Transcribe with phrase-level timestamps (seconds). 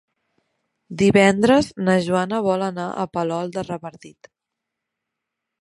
[1.01, 4.35] Divendres na Joana vol anar a Palol de Revardit.